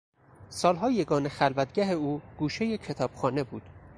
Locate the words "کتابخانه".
2.77-3.43